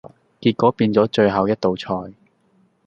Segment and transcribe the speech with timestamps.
[0.39, 2.11] 結果變左最後一道菜